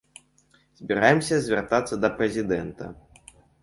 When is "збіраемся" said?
0.79-1.39